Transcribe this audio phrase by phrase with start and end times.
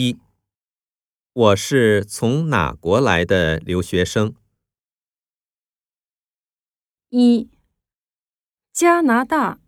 [0.00, 0.16] 一，
[1.32, 4.36] 我是从哪国来的留学生？
[7.08, 7.50] 一、
[8.72, 9.58] 加拿大。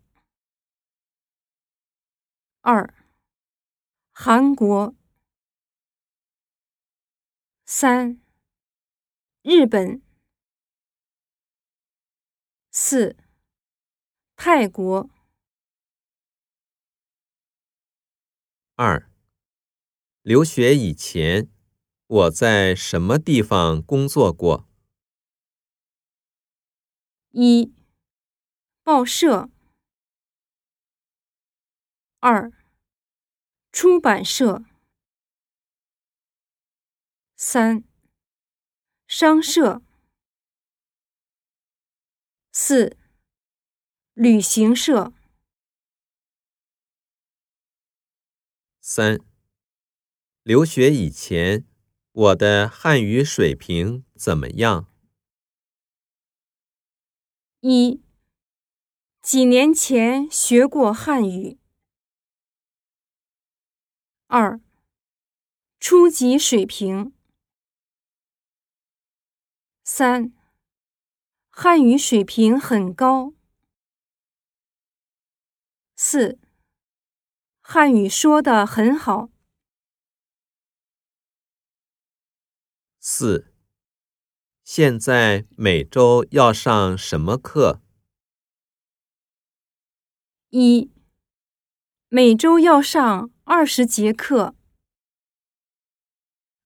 [2.61, 2.93] 二、
[4.13, 4.95] 韩国。
[7.65, 8.21] 三、
[9.41, 10.01] 日本。
[12.71, 13.17] 四、
[14.37, 15.09] 泰国。
[18.77, 19.10] 二、
[20.23, 21.49] 留学以前，
[22.05, 24.69] 我在什么地方工作过？
[27.31, 27.73] 一、
[28.83, 29.49] 报社。
[32.19, 32.51] 二、
[33.71, 34.63] 出版社。
[37.35, 37.83] 三、
[39.07, 39.81] 商社。
[42.51, 42.95] 四、
[44.13, 45.13] 旅行社。
[48.79, 49.19] 三、
[50.43, 51.67] 留学以前，
[52.11, 54.87] 我的汉语水平怎么样？
[57.59, 58.01] 一、
[59.21, 61.59] 几年前学过汉语。
[64.25, 64.59] 二、
[65.79, 67.13] 初级水平。
[69.83, 70.33] 三、
[71.51, 73.35] 汉语水平很高。
[75.95, 76.39] 四、
[77.61, 79.29] 汉语说得很好。
[83.13, 83.53] 四。
[84.63, 87.81] 现在每周要上什么课？
[90.49, 90.89] 一、
[92.07, 94.55] 每周要上二十节课。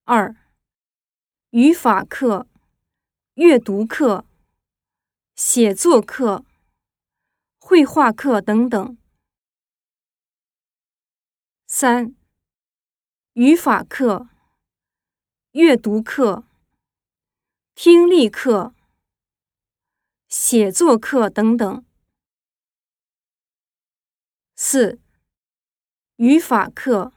[0.04, 0.36] 二、
[1.50, 2.48] 语法课、
[3.34, 4.28] 阅读课、
[5.36, 6.46] 写作课、
[7.58, 8.96] 绘画课等等。
[11.66, 12.16] 三、
[13.34, 14.30] 语法课、
[15.56, 16.44] 阅读课。
[17.76, 18.76] 听力课、
[20.28, 21.86] 写作课等等。
[24.58, 25.00] 四、
[26.18, 27.14] 语法课、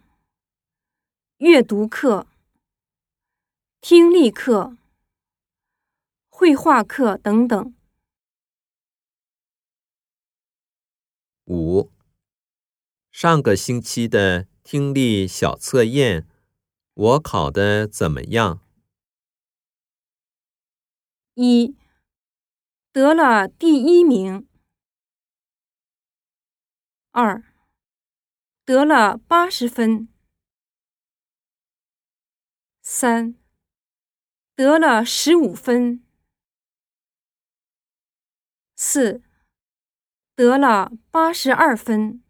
[1.38, 2.28] 阅读课、
[3.80, 4.76] 听力课、
[6.28, 7.74] 绘画课等等。
[11.46, 11.90] 五、
[13.10, 16.28] 上个星期的听力小测验，
[16.98, 18.60] 我考的怎么样？
[21.34, 21.76] 一
[22.90, 24.48] 得了第一名，
[27.12, 27.44] 二
[28.64, 30.08] 得了八十分，
[32.82, 33.36] 三
[34.56, 36.04] 得了十五分，
[38.74, 39.22] 四
[40.34, 42.24] 得了八十二分。